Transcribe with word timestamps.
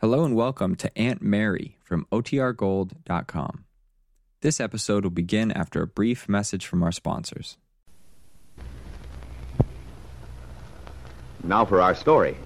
Hello 0.00 0.24
and 0.24 0.34
welcome 0.34 0.76
to 0.76 0.90
Aunt 0.98 1.20
Mary 1.20 1.76
from 1.84 2.06
OTRGold.com. 2.10 3.66
This 4.40 4.58
episode 4.58 5.04
will 5.04 5.10
begin 5.10 5.52
after 5.52 5.82
a 5.82 5.86
brief 5.86 6.26
message 6.26 6.64
from 6.64 6.82
our 6.82 6.90
sponsors. 6.90 7.58
Now 11.44 11.66
for 11.66 11.82
our 11.82 11.94
story. 11.94 12.38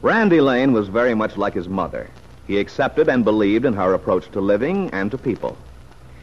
Randy 0.00 0.40
Lane 0.40 0.72
was 0.72 0.88
very 0.88 1.14
much 1.14 1.36
like 1.36 1.54
his 1.54 1.68
mother. 1.68 2.10
He 2.48 2.58
accepted 2.58 3.08
and 3.08 3.24
believed 3.24 3.64
in 3.64 3.74
her 3.74 3.94
approach 3.94 4.28
to 4.32 4.40
living 4.40 4.90
and 4.90 5.08
to 5.12 5.16
people. 5.16 5.56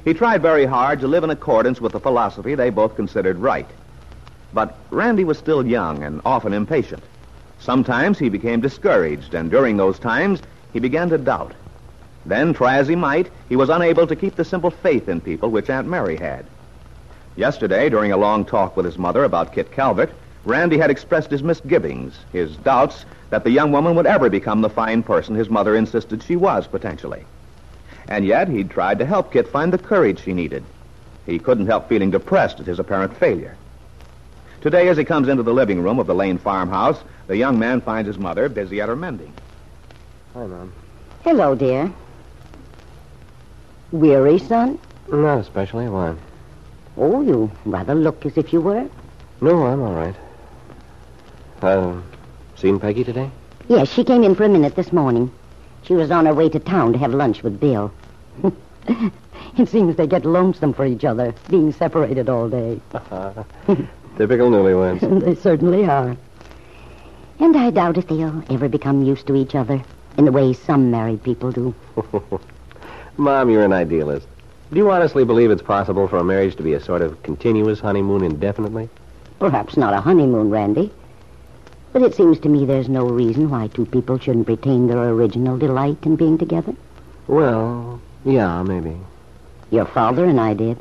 He 0.04 0.14
tried 0.14 0.41
very 0.41 0.66
hard 0.66 1.00
to 1.00 1.07
live 1.07 1.23
in 1.23 1.30
accordance 1.30 1.80
with 1.80 1.93
the 1.93 2.02
philosophy 2.02 2.54
they 2.54 2.70
both 2.70 2.98
considered 2.98 3.38
right. 3.38 3.70
But 4.54 4.77
Randy 4.91 5.23
was 5.23 5.38
still 5.38 5.66
young 5.66 6.04
and 6.04 6.20
often 6.25 6.52
impatient. 6.52 7.02
Sometimes 7.60 8.18
he 8.18 8.30
became 8.30 8.62
discouraged, 8.62 9.34
and 9.34 9.52
during 9.52 9.78
those 9.78 10.00
times, 10.00 10.41
he 10.73 10.80
began 10.80 11.09
to 11.09 11.18
doubt. 11.18 11.54
Then, 12.26 12.54
try 12.54 12.77
as 12.77 12.88
he 12.88 12.95
might, 12.95 13.30
he 13.48 13.55
was 13.55 13.70
unable 13.70 14.08
to 14.08 14.16
keep 14.16 14.35
the 14.35 14.45
simple 14.45 14.72
faith 14.72 15.09
in 15.09 15.22
people 15.22 15.49
which 15.49 15.70
Aunt 15.70 15.88
Mary 15.88 16.16
had. 16.16 16.45
Yesterday, 17.35 17.90
during 17.90 18.12
a 18.12 18.18
long 18.18 18.45
talk 18.45 18.76
with 18.76 18.85
his 18.85 18.98
mother 18.98 19.23
about 19.23 19.54
Kit 19.54 19.72
Calvert, 19.72 20.12
Randy 20.45 20.77
had 20.77 20.90
expressed 20.90 21.32
his 21.32 21.44
misgivings, 21.44 22.18
his 22.32 22.55
doubts 22.58 23.05
that 23.30 23.44
the 23.44 23.52
young 23.52 23.71
woman 23.71 23.96
would 23.96 24.05
ever 24.05 24.30
become 24.30 24.62
the 24.62 24.70
fine 24.70 25.04
person 25.04 25.35
his 25.35 25.49
mother 25.49 25.76
insisted 25.76 26.23
she 26.23 26.35
was, 26.35 26.66
potentially. 26.68 27.26
And 28.07 28.26
yet, 28.26 28.48
he'd 28.48 28.71
tried 28.71 28.99
to 28.99 29.05
help 29.05 29.32
Kit 29.32 29.48
find 29.48 29.71
the 29.71 29.77
courage 29.77 30.23
she 30.23 30.34
needed. 30.34 30.63
He 31.26 31.40
couldn't 31.40 31.68
help 31.68 31.88
feeling 31.88 32.12
depressed 32.12 32.60
at 32.60 32.66
his 32.66 32.80
apparent 32.80 33.16
failure. 33.18 33.55
Today, 34.62 34.90
as 34.90 34.98
he 34.98 35.05
comes 35.05 35.30
into 35.30 35.44
the 35.44 35.54
living 35.54 35.81
room 35.81 35.99
of 35.99 36.08
the 36.08 36.16
Lane 36.16 36.38
farmhouse, 36.38 37.02
the 37.27 37.38
young 37.38 37.58
man 37.58 37.80
finds 37.80 38.08
his 38.08 38.18
mother 38.18 38.49
busy 38.49 38.82
at 38.82 38.90
her 38.90 38.95
mending. 38.95 39.34
Hi, 40.34 40.45
Mom. 40.45 40.73
Hello, 41.23 41.55
dear. 41.55 41.91
Weary, 43.91 44.37
son? 44.37 44.77
Not 45.10 45.40
especially. 45.40 45.87
Why? 45.87 46.15
Oh, 46.98 47.21
you 47.21 47.49
rather 47.65 47.96
look 47.96 48.26
as 48.26 48.37
if 48.37 48.52
you 48.52 48.60
were. 48.60 48.87
No, 49.40 49.65
I'm 49.65 49.82
all 49.82 49.93
right. 49.93 50.15
Uh, 51.62 52.02
seen 52.55 52.80
Peggy 52.80 53.05
today? 53.05 53.32
Yes, 53.70 53.90
she 53.90 54.04
came 54.04 54.24
in 54.24 54.35
for 54.35 54.43
a 54.43 54.49
minute 54.49 54.76
this 54.76 54.91
morning. 54.91 55.32
She 55.84 55.93
was 55.93 56.12
on 56.12 56.26
her 56.26 56.34
way 56.34 56.49
to 56.49 56.60
town 56.60 56.91
to 56.93 56.99
have 56.99 57.13
lunch 57.13 57.43
with 57.43 57.60
Bill. 57.60 57.93
it 59.57 59.70
seems 59.70 59.96
they 59.96 60.07
get 60.07 60.26
lonesome 60.26 60.74
for 60.74 60.85
each 60.85 61.05
other, 61.05 61.34
being 61.49 61.71
separated 61.71 62.27
all 62.27 62.49
day. 62.49 62.82
Typical 64.19 64.50
newlyweds. 64.50 65.22
they 65.25 65.34
certainly 65.34 65.85
are. 65.85 66.17
And 67.39 67.56
I 67.56 67.69
doubt 67.69 67.97
if 67.97 68.09
they'll 68.09 68.44
ever 68.50 68.67
become 68.67 69.01
used 69.01 69.25
to 69.28 69.35
each 69.38 69.56
other 69.56 69.81
in 70.17 70.25
the 70.25 70.31
way 70.34 70.51
some 70.51 70.91
married 70.91 71.23
people 71.23 71.53
do. 71.53 71.73
Mom, 73.17 73.50
you're 73.50 73.63
an 73.63 73.72
idealist. 73.72 74.28
Do 74.73 74.78
you 74.78 74.91
honestly 74.91 75.23
believe 75.23 75.51
it's 75.51 75.62
possible 75.62 76.06
for 76.09 76.17
a 76.17 76.23
marriage 76.25 76.57
to 76.57 76.63
be 76.63 76.73
a 76.73 76.81
sort 76.81 77.01
of 77.01 77.23
continuous 77.23 77.79
honeymoon 77.79 78.25
indefinitely? 78.25 78.90
Perhaps 79.40 79.78
not 79.78 79.94
a 79.94 80.01
honeymoon, 80.01 80.50
Randy. 80.50 80.91
But 81.94 82.01
it 82.01 82.13
seems 82.13 82.41
to 82.41 82.50
me 82.50 82.66
there's 82.66 82.90
no 82.90 83.07
reason 83.07 83.50
why 83.50 83.67
two 83.67 83.85
people 83.85 84.19
shouldn't 84.19 84.50
retain 84.50 84.88
their 84.88 85.01
original 85.12 85.57
delight 85.57 86.06
in 86.06 86.17
being 86.17 86.38
together. 86.38 86.75
Well, 87.28 88.01
yeah, 88.25 88.63
maybe. 88.63 88.97
Your 89.72 89.85
father 89.85 90.25
and 90.25 90.41
I 90.41 90.56
did. 90.56 90.78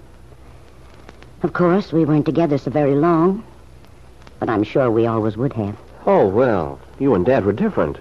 Of 1.43 1.53
course, 1.53 1.93
we 1.93 2.05
weren't 2.05 2.27
together 2.27 2.59
so 2.59 2.71
very 2.71 2.97
long, 2.97 3.45
but 4.41 4.49
I'm 4.49 4.65
sure 4.65 4.91
we 4.91 5.07
always 5.07 5.37
would 5.37 5.53
have. 5.53 5.77
Oh, 6.05 6.27
well, 6.27 6.81
you 6.99 7.15
and 7.15 7.25
Dad 7.25 7.45
were 7.45 7.53
different. 7.53 7.99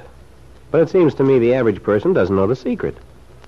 But 0.71 0.81
it 0.81 0.89
seems 0.89 1.13
to 1.15 1.23
me 1.23 1.37
the 1.37 1.53
average 1.53 1.83
person 1.83 2.13
doesn't 2.13 2.35
know 2.35 2.47
the 2.47 2.55
secret. 2.55 2.97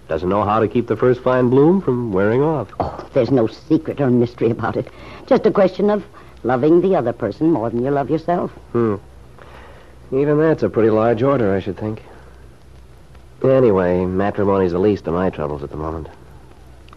Doesn't 0.07 0.29
know 0.29 0.43
how 0.43 0.59
to 0.59 0.67
keep 0.67 0.87
the 0.87 0.95
first 0.95 1.21
fine 1.21 1.49
bloom 1.49 1.81
from 1.81 2.13
wearing 2.13 2.41
off. 2.41 2.71
Oh, 2.79 3.07
there's 3.13 3.31
no 3.31 3.47
secret 3.47 3.99
or 3.99 4.09
mystery 4.09 4.51
about 4.51 4.77
it. 4.77 4.87
Just 5.25 5.45
a 5.45 5.51
question 5.51 5.89
of 5.89 6.05
loving 6.44 6.81
the 6.81 6.95
other 6.95 7.13
person 7.13 7.51
more 7.51 7.69
than 7.69 7.83
you 7.83 7.89
love 7.89 8.09
yourself. 8.09 8.51
Hmm. 8.72 8.95
Even 10.11 10.39
that's 10.39 10.63
a 10.63 10.69
pretty 10.69 10.89
large 10.89 11.22
order, 11.23 11.53
I 11.53 11.59
should 11.59 11.78
think. 11.78 12.03
Anyway, 13.44 14.05
matrimony's 14.05 14.72
the 14.72 14.79
least 14.79 15.07
of 15.07 15.13
my 15.13 15.29
troubles 15.29 15.63
at 15.63 15.69
the 15.69 15.78
moment. 15.78 16.09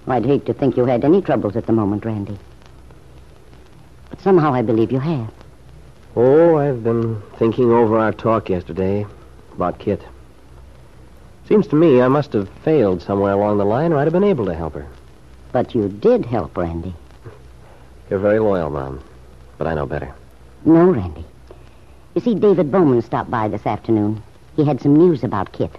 I'd 0.07 0.27
hate 0.27 0.47
to 0.47 0.53
think 0.53 0.77
you 0.77 0.85
had 0.85 1.05
any 1.05 1.23
troubles 1.23 1.57
at 1.57 1.67
the 1.67 1.73
moment, 1.73 2.05
Randy. 2.05 2.39
Somehow 4.23 4.55
I 4.55 4.63
believe 4.63 4.93
you 4.93 5.01
have. 5.01 5.33
Oh, 6.15 6.57
I've 6.57 6.85
been 6.85 7.21
thinking 7.39 7.73
over 7.73 7.99
our 7.99 8.13
talk 8.13 8.49
yesterday 8.49 9.05
about 9.53 9.81
Kit. 9.81 10.01
Seems 11.49 11.67
to 11.69 11.77
me 11.77 12.01
I 12.01 12.07
must 12.07 12.33
have 12.35 12.49
failed 12.65 13.03
somewhere 13.03 13.33
along 13.33 13.59
the 13.59 13.65
line, 13.65 13.93
or 13.93 13.99
I'd 13.99 14.05
have 14.05 14.13
been 14.13 14.23
able 14.23 14.47
to 14.47 14.55
help 14.55 14.75
her. 14.75 14.87
But 15.51 15.75
you 15.75 15.89
did 15.89 16.25
help, 16.25 16.57
Randy. 16.57 16.95
You're 18.09 18.21
very 18.21 18.39
loyal, 18.39 18.71
Mom. 18.71 19.03
But 19.59 19.67
I 19.67 19.75
know 19.75 19.87
better. 19.87 20.15
No, 20.65 20.85
Randy. 20.91 21.25
You 22.15 22.21
see, 22.21 22.37
David 22.37 22.71
Bowman 22.71 23.03
stopped 23.03 23.31
by 23.31 23.49
this 23.49 23.67
afternoon. 23.67 24.23
He 24.55 24.65
had 24.65 24.81
some 24.81 24.95
news 24.95 25.25
about 25.25 25.53
Kit. 25.53 25.73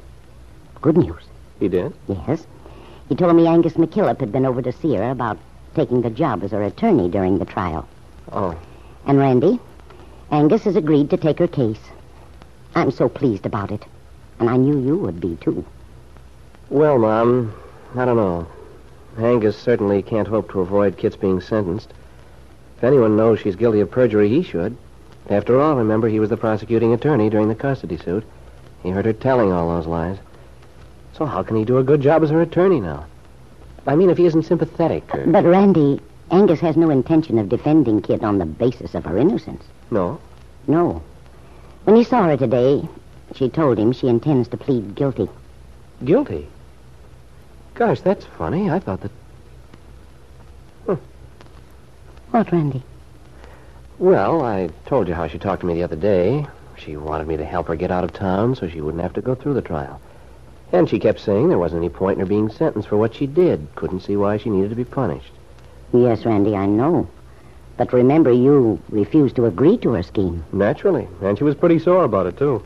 Good 0.82 0.98
news. 0.98 1.24
He 1.59 1.70
did? 1.70 1.94
Yes. 2.09 2.46
He 3.08 3.16
told 3.16 3.36
me 3.36 3.48
Angus 3.48 3.74
McKillop 3.74 4.20
had 4.20 4.34
been 4.34 4.46
over 4.46 4.62
to 4.62 4.72
see 4.74 4.96
her 4.96 5.12
about 5.12 5.38
taking 5.76 6.02
the 6.02 6.09
job 6.09 6.44
as 6.44 6.52
her 6.52 6.64
attorney 6.64 7.08
during 7.08 7.38
the 7.38 7.46
trial. 7.46 7.88
Oh. 8.31 8.57
And 9.06 9.17
Randy, 9.17 9.59
Angus 10.31 10.63
has 10.63 10.75
agreed 10.75 11.09
to 11.09 11.17
take 11.17 11.39
her 11.39 11.47
case. 11.47 11.79
I'm 12.75 12.91
so 12.91 13.09
pleased 13.09 13.45
about 13.45 13.72
it. 13.72 13.85
And 14.39 14.50
I 14.50 14.57
knew 14.57 14.79
you 14.79 14.97
would 14.97 15.19
be, 15.19 15.35
too. 15.35 15.66
Well, 16.69 16.97
Mom, 16.97 17.53
I 17.95 18.06
don't 18.06 18.17
know. 18.17 18.47
Angus 19.17 19.57
certainly 19.57 20.01
can't 20.01 20.28
hope 20.28 20.51
to 20.51 20.61
avoid 20.61 20.97
Kit's 20.97 21.16
being 21.16 21.39
sentenced. 21.39 21.94
If 22.78 22.84
anyone 22.84 23.16
knows 23.16 23.39
she's 23.39 23.56
guilty 23.56 23.79
of 23.79 23.91
perjury, 23.91 24.28
he 24.28 24.41
should. 24.41 24.75
After 25.29 25.61
all, 25.61 25.75
remember, 25.75 26.07
he 26.09 26.19
was 26.19 26.29
the 26.29 26.38
prosecuting 26.38 26.94
attorney 26.94 27.29
during 27.29 27.47
the 27.47 27.55
custody 27.55 27.97
suit. 27.97 28.23
He 28.81 28.90
heard 28.90 29.05
her 29.05 29.13
telling 29.13 29.51
all 29.51 29.69
those 29.69 29.88
lies. 29.88 30.17
So 31.13 31.25
how 31.25 31.44
can 31.44 31.55
he 31.55 31.63
do 31.63 31.78
a 31.78 31.84
good 31.84 32.01
job 32.01 32.23
as 32.23 32.31
her 32.31 32.41
attorney 32.41 32.81
now? 32.81 33.05
I 33.85 33.95
mean, 33.95 34.09
if 34.09 34.17
he 34.17 34.25
isn't 34.25 34.44
sympathetic 34.44 35.13
or... 35.13 35.28
But, 35.28 35.45
Randy, 35.45 36.01
Angus 36.34 36.62
has 36.62 36.76
no 36.76 36.90
intention 36.90 37.38
of 37.38 37.48
defending 37.48 38.02
Kit 38.02 38.24
on 38.24 38.40
the 38.40 38.46
basis 38.46 38.96
of 38.96 39.06
her 39.06 39.20
innocence. 39.20 39.64
No? 39.92 40.20
No. 40.66 41.04
When 41.84 41.96
he 41.96 42.04
saw 42.04 42.24
her 42.24 42.36
today, 42.36 42.90
she 43.36 43.50
told 43.50 43.78
him 43.78 43.92
she 43.92 44.08
intends 44.08 44.48
to 44.48 44.58
plead 44.58 44.96
guilty. 44.96 45.30
Guilty? 46.04 46.48
Gosh, 47.76 48.02
that's 48.02 48.26
funny. 48.26 48.72
I 48.72 48.80
thought 48.80 49.02
that... 49.02 49.12
What, 52.32 52.52
Randy? 52.52 52.82
Well, 54.00 54.42
I 54.42 54.72
told 54.88 55.08
you 55.08 55.14
how 55.14 55.28
she 55.28 55.38
talked 55.38 55.62
to 55.62 55.68
me 55.68 55.76
the 55.76 55.84
other 55.84 55.96
day. 55.96 56.48
She 56.78 56.98
wanted 56.98 57.28
me 57.28 57.38
to 57.38 57.46
help 57.46 57.68
her 57.68 57.76
get 57.76 57.92
out 57.92 58.04
of 58.04 58.12
town 58.12 58.56
so 58.56 58.68
she 58.68 58.82
wouldn't 58.82 59.04
have 59.04 59.14
to 59.14 59.22
go 59.22 59.36
through 59.36 59.54
the 59.54 59.62
trial. 59.62 60.02
And 60.72 60.90
she 60.90 60.98
kept 60.98 61.20
saying 61.20 61.50
there 61.50 61.60
wasn't 61.60 61.84
any 61.84 61.90
point 61.90 62.16
in 62.16 62.22
her 62.22 62.26
being 62.26 62.50
sentenced 62.50 62.90
for 62.90 62.98
what 62.98 63.14
she 63.14 63.28
did. 63.28 63.68
Couldn't 63.76 64.00
see 64.00 64.16
why 64.18 64.38
she 64.38 64.50
needed 64.50 64.72
to 64.72 64.76
be 64.76 64.84
punished. 64.84 65.32
Yes, 65.94 66.26
Randy, 66.26 66.56
I 66.56 66.66
know. 66.66 67.08
But 67.78 67.94
remember, 67.94 68.31
you 68.31 68.80
refused 68.90 69.36
to 69.38 69.46
agree 69.46 69.78
to 69.80 69.92
her 69.94 70.04
scheme. 70.04 70.44
Naturally. 70.52 71.08
And 71.22 71.38
she 71.38 71.44
was 71.44 71.56
pretty 71.56 71.80
sore 71.80 72.04
about 72.04 72.26
it, 72.26 72.38
too. 72.38 72.64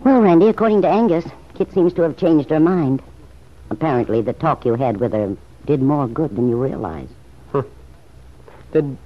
Well, 0.00 0.20
Randy, 0.20 0.48
according 0.48 0.82
to 0.82 0.88
Angus, 0.88 1.24
Kit 1.54 1.72
seems 1.72 1.92
to 1.94 2.02
have 2.02 2.16
changed 2.16 2.50
her 2.50 2.60
mind. 2.60 3.02
Apparently, 3.70 4.20
the 4.20 4.32
talk 4.32 4.64
you 4.64 4.74
had 4.74 4.98
with 4.98 5.12
her 5.12 5.36
did 5.66 5.80
more 5.80 6.08
good 6.08 6.34
than 6.34 6.48
you 6.48 6.60
realize. 6.60 7.08
Did... 8.72 8.96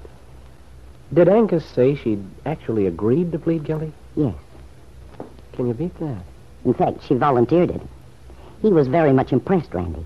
Did 1.12 1.28
Angus 1.28 1.64
say 1.64 1.94
she'd 1.94 2.24
actually 2.44 2.86
agreed 2.86 3.30
to 3.32 3.38
plead 3.38 3.64
guilty? 3.64 3.92
Yes. 4.16 4.34
Can 5.52 5.68
you 5.68 5.74
beat 5.74 5.96
that? 6.00 6.22
In 6.64 6.74
fact, 6.74 7.04
she 7.04 7.14
volunteered 7.14 7.70
it. 7.70 7.80
He 8.62 8.68
was 8.68 8.88
very 8.88 9.12
much 9.12 9.32
impressed, 9.32 9.72
Randy. 9.72 10.04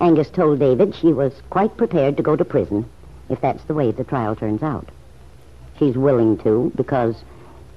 Angus 0.00 0.28
told 0.30 0.58
David 0.58 0.94
she 0.94 1.12
was 1.12 1.32
quite 1.48 1.76
prepared 1.76 2.16
to 2.16 2.22
go 2.22 2.36
to 2.36 2.44
prison 2.44 2.84
if 3.28 3.40
that's 3.40 3.64
the 3.64 3.74
way 3.74 3.90
the 3.90 4.04
trial 4.04 4.36
turns 4.36 4.62
out. 4.62 4.88
She's 5.78 5.96
willing 5.96 6.38
to 6.38 6.72
because 6.76 7.16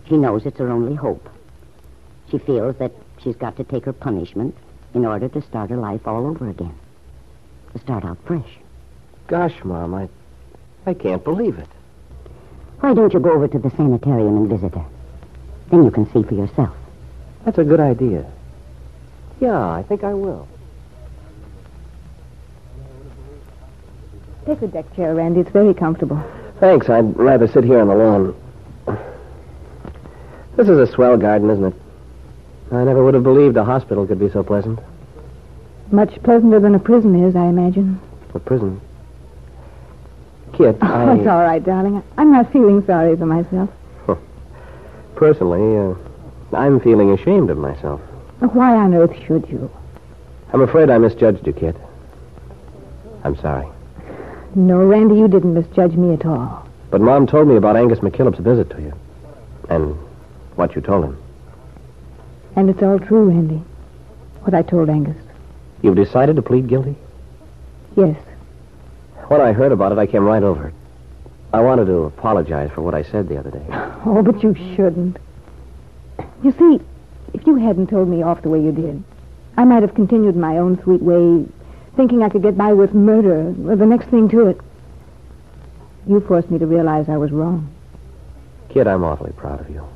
she 0.08 0.18
knows 0.18 0.46
it's 0.46 0.60
her 0.60 0.70
only 0.70 0.96
hope. 0.96 1.30
She 2.30 2.38
feels 2.38 2.76
that 2.78 2.92
she's 3.22 3.36
got 3.36 3.58
to 3.58 3.64
take 3.64 3.86
her 3.86 3.94
punishment 3.94 4.56
in 4.94 5.06
order 5.06 5.28
to 5.30 5.42
start 5.42 5.70
her 5.70 5.78
life 5.78 6.08
all 6.08 6.28
over 6.28 6.50
again. 6.50 6.76
To 7.74 7.80
start 7.80 8.06
out 8.06 8.18
fresh. 8.26 8.58
Gosh, 9.28 9.64
Mom, 9.64 9.94
I... 9.94 10.10
I 10.86 10.94
can't 10.94 11.24
believe 11.24 11.58
it. 11.58 11.68
Why 12.80 12.94
don't 12.94 13.14
you 13.14 13.20
go 13.20 13.34
over 13.34 13.48
to 13.48 13.60
the 13.60 13.70
sanitarium 13.72 14.38
and 14.38 14.50
visit 14.50 14.74
her? 14.74 14.86
Then 15.70 15.84
you 15.84 15.92
can 15.92 16.12
see 16.12 16.24
for 16.24 16.34
yourself. 16.34 16.76
That's 17.46 17.58
a 17.58 17.64
good 17.64 17.80
idea. 17.80 18.26
Yeah, 19.40 19.70
I 19.70 19.84
think 19.84 20.04
I 20.04 20.14
will. 20.14 20.48
Take 24.50 24.64
a 24.64 24.68
deck 24.68 24.96
chair, 24.96 25.14
Randy. 25.14 25.42
It's 25.42 25.52
very 25.52 25.76
comfortable. 25.76 26.20
Thanks. 26.60 26.90
I'd 26.90 27.16
rather 27.16 27.48
sit 27.48 27.64
here 27.64 27.78
on 27.82 27.88
the 27.88 27.94
lawn. 27.94 28.36
This 30.58 30.68
is 30.68 30.80
a 30.80 30.88
swell 30.92 31.18
garden, 31.18 31.52
isn't 31.52 31.66
it? 31.66 31.74
I 32.72 32.84
never 32.84 33.04
would 33.04 33.14
have 33.14 33.22
believed 33.22 33.58
a 33.58 33.64
hospital 33.64 34.08
could 34.08 34.18
be 34.18 34.28
so 34.32 34.42
pleasant. 34.42 34.80
Much 35.92 36.10
pleasanter 36.24 36.60
than 36.60 36.74
a 36.74 36.80
prison 36.80 37.24
is, 37.24 37.36
I 37.36 37.46
imagine. 37.46 38.00
A 38.34 38.40
prison. 38.40 38.82
Kit, 40.54 40.78
Oh, 40.82 40.88
I... 40.88 41.16
it's 41.20 41.28
all 41.28 41.44
right, 41.44 41.64
darling. 41.64 42.02
I'm 42.18 42.32
not 42.32 42.52
feeling 42.52 42.84
sorry 42.88 43.16
for 43.16 43.28
myself. 43.28 43.70
Personally, 45.16 45.78
uh, 45.78 46.58
I'm 46.58 46.80
feeling 46.80 47.12
ashamed 47.12 47.52
of 47.52 47.58
myself. 47.60 48.02
Why 48.40 48.76
on 48.78 48.96
earth 48.96 49.16
should 49.28 49.48
you? 49.48 49.70
I'm 50.54 50.62
afraid 50.62 50.90
I 50.90 50.98
misjudged 50.98 51.46
you, 51.46 51.54
Kit. 51.54 51.76
I'm 53.24 53.36
sorry. 53.36 53.68
No, 54.56 54.86
Randy, 54.86 55.16
you 55.16 55.28
didn't 55.28 55.54
misjudge 55.54 55.94
me 55.94 56.14
at 56.14 56.26
all. 56.26 56.68
But 56.90 57.02
Mom 57.02 57.28
told 57.28 57.48
me 57.48 57.56
about 57.56 57.76
Angus 57.76 58.00
McKillop's 58.00 58.40
visit 58.40 58.70
to 58.72 58.82
you. 58.82 58.94
And 59.70 59.96
what 60.56 60.76
you 60.76 60.82
told 60.82 61.06
him. 61.06 61.18
And 62.56 62.70
it's 62.70 62.82
all 62.82 63.00
true, 63.00 63.30
Randy. 63.30 63.62
What 64.42 64.54
I 64.54 64.64
told 64.64 64.90
Angus. 64.90 65.16
You've 65.82 65.96
decided 65.96 66.36
to 66.36 66.42
plead 66.42 66.68
guilty? 66.68 66.96
Yes. 67.96 68.18
When 69.28 69.40
I 69.42 69.52
heard 69.52 69.72
about 69.72 69.92
it, 69.92 69.98
I 69.98 70.08
came 70.08 70.26
right 70.26 70.42
over. 70.42 70.74
I 71.54 71.62
wanted 71.62 71.86
to 71.86 72.04
apologize 72.04 72.72
for 72.72 72.82
what 72.82 72.96
I 72.96 73.04
said 73.04 73.28
the 73.30 73.38
other 73.38 73.52
day. 73.52 73.66
Oh, 74.06 74.24
but 74.24 74.42
you 74.42 74.56
shouldn't. 74.76 75.18
You 76.42 76.52
see, 76.54 76.80
if 77.34 77.46
you 77.46 77.58
hadn't 77.58 77.88
told 77.88 78.08
me 78.08 78.24
off 78.24 78.42
the 78.42 78.50
way 78.50 78.62
you 78.62 78.72
did, 78.72 79.04
I 79.58 79.66
might 79.66 79.84
have 79.84 79.94
continued 79.94 80.38
my 80.38 80.58
own 80.58 80.82
sweet 80.84 81.02
way, 81.02 81.46
thinking 81.96 82.24
I 82.24 82.30
could 82.30 82.42
get 82.42 82.58
by 82.58 82.74
with 82.74 82.94
murder 82.94 83.52
the 83.52 83.86
next 83.86 84.08
thing 84.08 84.30
to 84.30 84.48
it. 84.48 84.60
You 86.08 86.20
forced 86.22 86.50
me 86.50 86.60
to 86.60 86.66
realize 86.66 87.10
I 87.10 87.18
was 87.18 87.32
wrong. 87.32 87.74
Kid, 88.70 88.88
I'm 88.88 89.04
awfully 89.04 89.32
proud 89.32 89.62
of 89.62 89.70
you. 89.70 89.88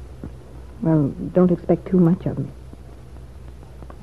Well, 0.81 1.09
don't 1.33 1.51
expect 1.51 1.87
too 1.87 1.99
much 1.99 2.25
of 2.25 2.37
me. 2.37 2.49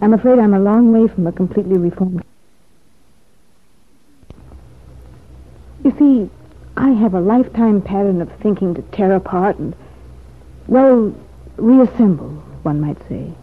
I'm 0.01 0.15
afraid 0.15 0.39
I'm 0.39 0.55
a 0.55 0.61
long 0.61 0.93
way 0.93 1.13
from 1.13 1.27
a 1.27 1.33
completely 1.33 1.77
reformed. 1.77 2.25
You 5.85 5.95
see, 5.99 6.31
I 6.77 6.91
have 6.91 7.15
a 7.15 7.21
lifetime 7.21 7.83
pattern 7.83 8.23
of 8.23 8.31
thinking 8.41 8.75
to 8.75 8.83
tear 8.83 9.15
apart 9.15 9.59
and, 9.59 9.75
well, 10.67 11.15
reassemble, 11.57 12.31
one 12.63 12.81
might 12.81 12.99
say. 13.09 13.35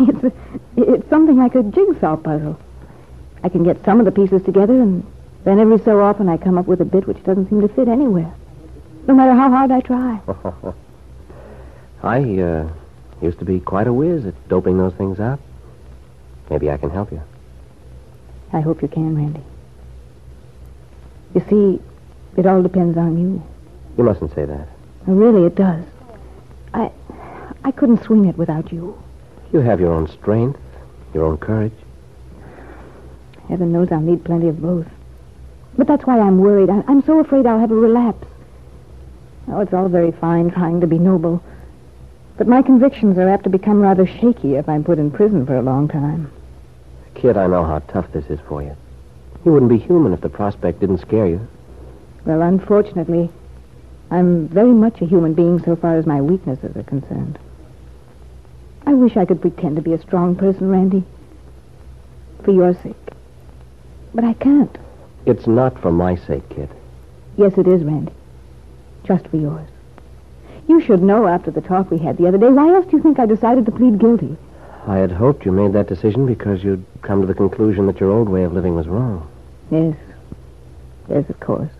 It's, 0.00 0.24
a, 0.24 0.32
it's 0.76 1.08
something 1.10 1.36
like 1.36 1.54
a 1.54 1.62
jigsaw 1.62 2.16
puzzle. 2.16 2.58
I 3.42 3.48
can 3.48 3.64
get 3.64 3.84
some 3.84 3.98
of 3.98 4.04
the 4.04 4.12
pieces 4.12 4.42
together, 4.44 4.80
and 4.80 5.04
then 5.44 5.58
every 5.58 5.78
so 5.78 6.00
often 6.00 6.28
I 6.28 6.36
come 6.36 6.58
up 6.58 6.66
with 6.66 6.80
a 6.80 6.84
bit 6.84 7.06
which 7.06 7.22
doesn't 7.24 7.48
seem 7.48 7.60
to 7.60 7.68
fit 7.68 7.88
anywhere, 7.88 8.32
no 9.06 9.14
matter 9.14 9.32
how 9.32 9.50
hard 9.50 9.70
I 9.70 9.80
try. 9.80 10.20
I 12.02 12.20
uh, 12.40 12.68
used 13.20 13.38
to 13.40 13.44
be 13.44 13.60
quite 13.60 13.86
a 13.86 13.92
whiz 13.92 14.24
at 14.24 14.48
doping 14.48 14.78
those 14.78 14.94
things 14.94 15.18
out. 15.18 15.40
Maybe 16.50 16.70
I 16.70 16.76
can 16.76 16.90
help 16.90 17.12
you. 17.12 17.22
I 18.52 18.60
hope 18.60 18.82
you 18.82 18.88
can, 18.88 19.16
Randy. 19.16 19.42
You 21.34 21.44
see, 21.48 21.82
it 22.36 22.46
all 22.46 22.62
depends 22.62 22.96
on 22.96 23.18
you. 23.18 23.42
You 23.96 24.04
mustn't 24.04 24.34
say 24.34 24.44
that. 24.44 24.68
Really, 25.06 25.44
it 25.44 25.54
does. 25.54 25.84
I, 26.72 26.90
I 27.64 27.70
couldn't 27.72 28.02
swing 28.04 28.24
it 28.24 28.38
without 28.38 28.72
you. 28.72 28.96
You 29.52 29.60
have 29.60 29.80
your 29.80 29.92
own 29.92 30.08
strength, 30.08 30.60
your 31.14 31.24
own 31.24 31.38
courage. 31.38 31.72
Heaven 33.48 33.72
knows 33.72 33.90
I'll 33.90 34.00
need 34.00 34.24
plenty 34.24 34.48
of 34.48 34.60
both. 34.60 34.86
But 35.76 35.86
that's 35.86 36.04
why 36.04 36.18
I'm 36.18 36.38
worried. 36.38 36.68
I, 36.68 36.82
I'm 36.86 37.02
so 37.04 37.20
afraid 37.20 37.46
I'll 37.46 37.60
have 37.60 37.70
a 37.70 37.74
relapse. 37.74 38.26
Oh, 39.48 39.60
it's 39.60 39.72
all 39.72 39.88
very 39.88 40.12
fine 40.12 40.50
trying 40.50 40.80
to 40.82 40.86
be 40.86 40.98
noble. 40.98 41.42
But 42.36 42.46
my 42.46 42.60
convictions 42.60 43.16
are 43.16 43.28
apt 43.28 43.44
to 43.44 43.50
become 43.50 43.80
rather 43.80 44.06
shaky 44.06 44.56
if 44.56 44.68
I'm 44.68 44.84
put 44.84 44.98
in 44.98 45.10
prison 45.10 45.46
for 45.46 45.56
a 45.56 45.62
long 45.62 45.88
time. 45.88 46.30
Kid, 47.14 47.36
I 47.36 47.46
know 47.46 47.64
how 47.64 47.78
tough 47.78 48.12
this 48.12 48.26
is 48.26 48.38
for 48.46 48.62
you. 48.62 48.76
You 49.44 49.52
wouldn't 49.52 49.70
be 49.70 49.78
human 49.78 50.12
if 50.12 50.20
the 50.20 50.28
prospect 50.28 50.80
didn't 50.80 50.98
scare 50.98 51.26
you. 51.26 51.48
Well, 52.26 52.42
unfortunately, 52.42 53.30
I'm 54.10 54.46
very 54.48 54.72
much 54.72 55.00
a 55.00 55.06
human 55.06 55.32
being 55.32 55.58
so 55.64 55.74
far 55.74 55.96
as 55.96 56.04
my 56.04 56.20
weaknesses 56.20 56.76
are 56.76 56.82
concerned. 56.82 57.38
I 58.88 58.94
wish 58.94 59.18
I 59.18 59.26
could 59.26 59.42
pretend 59.42 59.76
to 59.76 59.82
be 59.82 59.92
a 59.92 60.00
strong 60.00 60.34
person, 60.34 60.70
Randy. 60.70 61.04
For 62.42 62.52
your 62.52 62.72
sake. 62.72 62.96
But 64.14 64.24
I 64.24 64.32
can't. 64.32 64.78
It's 65.26 65.46
not 65.46 65.78
for 65.78 65.92
my 65.92 66.16
sake, 66.16 66.48
kid. 66.48 66.70
Yes, 67.36 67.58
it 67.58 67.68
is, 67.68 67.82
Randy. 67.82 68.14
Just 69.04 69.28
for 69.28 69.36
yours. 69.36 69.68
You 70.68 70.80
should 70.80 71.02
know 71.02 71.26
after 71.26 71.50
the 71.50 71.60
talk 71.60 71.90
we 71.90 71.98
had 71.98 72.16
the 72.16 72.28
other 72.28 72.38
day. 72.38 72.48
Why 72.48 72.74
else 72.74 72.86
do 72.86 72.96
you 72.96 73.02
think 73.02 73.18
I 73.18 73.26
decided 73.26 73.66
to 73.66 73.72
plead 73.72 73.98
guilty? 73.98 74.38
I 74.86 74.96
had 74.96 75.12
hoped 75.12 75.44
you 75.44 75.52
made 75.52 75.74
that 75.74 75.88
decision 75.88 76.24
because 76.24 76.64
you'd 76.64 76.86
come 77.02 77.20
to 77.20 77.26
the 77.26 77.34
conclusion 77.34 77.84
that 77.88 78.00
your 78.00 78.10
old 78.10 78.30
way 78.30 78.44
of 78.44 78.54
living 78.54 78.74
was 78.74 78.88
wrong. 78.88 79.28
Yes. 79.70 79.96
Yes, 81.10 81.28
of 81.28 81.38
course. 81.40 81.70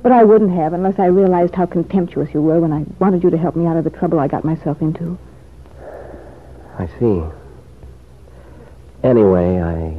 But 0.00 0.12
I 0.12 0.22
wouldn't 0.22 0.52
have 0.52 0.74
unless 0.74 1.00
I 1.00 1.06
realized 1.06 1.56
how 1.56 1.66
contemptuous 1.66 2.32
you 2.32 2.40
were 2.40 2.60
when 2.60 2.72
I 2.72 2.84
wanted 3.00 3.24
you 3.24 3.30
to 3.30 3.36
help 3.36 3.56
me 3.56 3.66
out 3.66 3.76
of 3.76 3.82
the 3.82 3.90
trouble 3.90 4.20
I 4.20 4.28
got 4.28 4.44
myself 4.44 4.80
into. 4.80 5.18
I 6.80 6.86
see. 6.98 7.22
Anyway, 9.02 9.60
I 9.60 9.94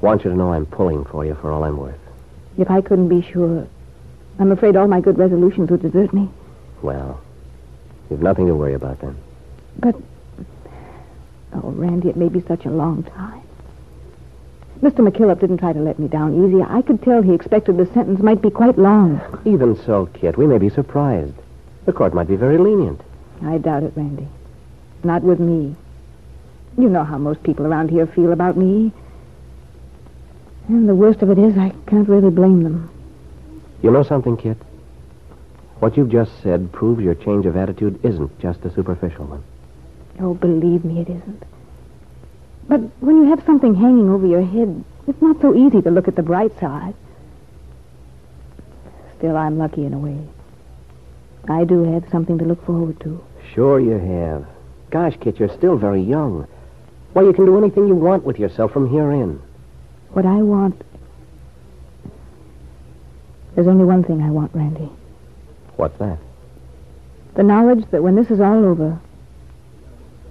want 0.00 0.22
you 0.22 0.30
to 0.30 0.36
know 0.36 0.52
I'm 0.52 0.64
pulling 0.64 1.04
for 1.04 1.26
you 1.26 1.34
for 1.34 1.50
all 1.50 1.64
I'm 1.64 1.76
worth. 1.76 1.98
If 2.56 2.70
I 2.70 2.80
couldn't 2.82 3.08
be 3.08 3.20
sure, 3.20 3.66
I'm 4.38 4.52
afraid 4.52 4.76
all 4.76 4.86
my 4.86 5.00
good 5.00 5.18
resolutions 5.18 5.70
would 5.70 5.82
desert 5.82 6.12
me. 6.12 6.28
Well, 6.82 7.20
you've 8.08 8.22
nothing 8.22 8.46
to 8.46 8.54
worry 8.54 8.74
about 8.74 9.00
then. 9.00 9.16
But, 9.80 9.96
oh, 11.52 11.70
Randy, 11.72 12.10
it 12.10 12.16
may 12.16 12.28
be 12.28 12.40
such 12.42 12.64
a 12.64 12.70
long 12.70 13.02
time. 13.02 13.42
Mr. 14.82 15.06
McKillop 15.06 15.40
didn't 15.40 15.58
try 15.58 15.72
to 15.72 15.80
let 15.80 15.98
me 15.98 16.06
down 16.06 16.46
easy. 16.46 16.62
I 16.62 16.82
could 16.82 17.02
tell 17.02 17.22
he 17.22 17.34
expected 17.34 17.76
the 17.76 17.86
sentence 17.86 18.20
might 18.20 18.40
be 18.40 18.50
quite 18.50 18.78
long. 18.78 19.20
Even 19.44 19.76
so, 19.84 20.06
Kit, 20.14 20.38
we 20.38 20.46
may 20.46 20.58
be 20.58 20.70
surprised. 20.70 21.34
The 21.86 21.92
court 21.92 22.14
might 22.14 22.28
be 22.28 22.36
very 22.36 22.56
lenient. 22.56 23.00
I 23.42 23.58
doubt 23.58 23.82
it, 23.82 23.94
Randy. 23.96 24.28
Not 25.02 25.22
with 25.22 25.40
me. 25.40 25.74
You 26.78 26.88
know 26.88 27.04
how 27.04 27.18
most 27.18 27.42
people 27.42 27.66
around 27.66 27.90
here 27.90 28.06
feel 28.06 28.32
about 28.32 28.56
me. 28.56 28.92
And 30.68 30.88
the 30.88 30.94
worst 30.94 31.22
of 31.22 31.30
it 31.30 31.38
is, 31.38 31.58
I 31.58 31.72
can't 31.86 32.08
really 32.08 32.30
blame 32.30 32.62
them. 32.62 32.90
You 33.82 33.90
know 33.90 34.02
something, 34.02 34.36
Kit? 34.36 34.56
What 35.80 35.96
you've 35.96 36.10
just 36.10 36.30
said 36.42 36.72
proves 36.72 37.02
your 37.02 37.14
change 37.14 37.46
of 37.46 37.56
attitude 37.56 38.04
isn't 38.04 38.38
just 38.38 38.64
a 38.64 38.74
superficial 38.74 39.26
one. 39.26 39.42
Oh, 40.20 40.34
believe 40.34 40.84
me, 40.84 41.00
it 41.00 41.08
isn't. 41.08 41.42
But 42.68 42.80
when 43.00 43.16
you 43.16 43.30
have 43.30 43.42
something 43.44 43.74
hanging 43.74 44.10
over 44.10 44.26
your 44.26 44.44
head, 44.44 44.84
it's 45.08 45.20
not 45.20 45.40
so 45.40 45.56
easy 45.56 45.80
to 45.82 45.90
look 45.90 46.06
at 46.06 46.16
the 46.16 46.22
bright 46.22 46.58
side. 46.60 46.94
Still, 49.18 49.36
I'm 49.36 49.58
lucky 49.58 49.84
in 49.84 49.94
a 49.94 49.98
way. 49.98 50.18
I 51.48 51.64
do 51.64 51.82
have 51.92 52.08
something 52.10 52.38
to 52.38 52.44
look 52.44 52.64
forward 52.64 53.00
to. 53.00 53.24
Sure 53.54 53.80
you 53.80 53.98
have. 53.98 54.46
Gosh, 54.90 55.16
Kit, 55.20 55.40
you're 55.40 55.48
still 55.56 55.76
very 55.76 56.02
young. 56.02 56.46
Why, 57.12 57.22
you 57.22 57.32
can 57.32 57.44
do 57.44 57.58
anything 57.58 57.88
you 57.88 57.94
want 57.94 58.24
with 58.24 58.38
yourself 58.38 58.72
from 58.72 58.88
here 58.88 59.10
in. 59.10 59.42
What 60.10 60.26
I 60.26 60.42
want. 60.42 60.80
There's 63.54 63.66
only 63.66 63.84
one 63.84 64.04
thing 64.04 64.22
I 64.22 64.30
want, 64.30 64.54
Randy. 64.54 64.88
What's 65.76 65.98
that? 65.98 66.18
The 67.34 67.42
knowledge 67.42 67.84
that 67.90 68.02
when 68.02 68.14
this 68.14 68.30
is 68.30 68.40
all 68.40 68.64
over, 68.64 69.00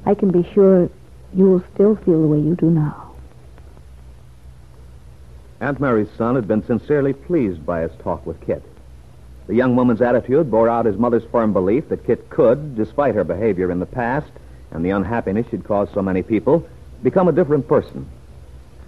I 0.06 0.14
can 0.14 0.32
be 0.32 0.48
sure 0.54 0.90
you'll 1.34 1.64
still 1.74 1.96
feel 1.98 2.22
the 2.22 2.28
way 2.28 2.40
you 2.40 2.56
do 2.56 2.70
now. 2.70 3.12
Aunt 5.60 5.80
Mary's 5.82 6.10
son 6.18 6.36
had 6.36 6.48
been 6.48 6.66
sincerely 6.66 7.12
pleased 7.12 7.66
by 7.66 7.82
his 7.82 7.92
talk 8.02 8.26
with 8.26 8.40
Kit. 8.46 8.64
The 9.48 9.56
young 9.56 9.76
woman's 9.76 10.02
attitude 10.02 10.50
bore 10.50 10.70
out 10.70 10.86
his 10.86 10.98
mother's 10.98 11.26
firm 11.32 11.52
belief 11.52 11.90
that 11.90 12.06
Kit 12.06 12.30
could, 12.30 12.76
despite 12.76 13.16
her 13.16 13.26
behavior 13.26 13.70
in 13.70 13.80
the 13.80 13.86
past 13.86 14.32
and 14.72 14.86
the 14.86 14.92
unhappiness 14.92 15.48
she'd 15.50 15.64
caused 15.64 15.94
so 15.94 16.02
many 16.02 16.22
people, 16.22 16.68
become 17.04 17.28
a 17.28 17.34
different 17.34 17.68
person. 17.68 18.08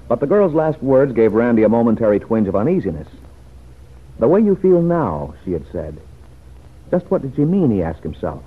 But 0.07 0.19
the 0.19 0.27
girl's 0.27 0.53
last 0.53 0.81
words 0.83 1.13
gave 1.13 1.33
Randy 1.33 1.63
a 1.63 1.69
momentary 1.69 2.19
twinge 2.19 2.47
of 2.47 2.55
uneasiness. 2.55 3.07
The 4.19 4.27
way 4.27 4.41
you 4.41 4.55
feel 4.55 4.81
now, 4.81 5.33
she 5.43 5.53
had 5.53 5.65
said. 5.71 5.99
Just 6.91 7.09
what 7.09 7.21
did 7.21 7.35
she 7.35 7.45
mean, 7.45 7.71
he 7.71 7.81
asked 7.81 8.03
himself. 8.03 8.43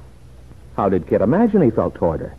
How 0.76 0.88
did 0.88 1.06
Kit 1.06 1.20
imagine 1.20 1.62
he 1.62 1.70
felt 1.70 1.94
toward 1.94 2.20
her? 2.20 2.34